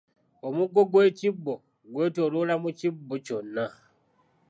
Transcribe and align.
Omugo 0.47 0.81
gw’ekibbo 0.91 1.53
gwetooloola 1.91 2.53
mu 2.63 2.69
kibbo 2.79 3.15
kyonna. 3.25 3.65